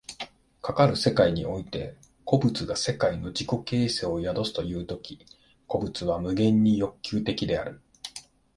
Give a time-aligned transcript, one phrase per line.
[0.63, 1.95] かかる世界において
[2.25, 5.23] 個物が世界の自己形成を宿すという時、
[5.67, 7.83] 個物は無限に欲求的である。